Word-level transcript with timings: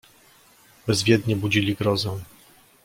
"Bezwiednie 0.87 1.35
budzili 1.35 1.75
grozę." 1.75 2.19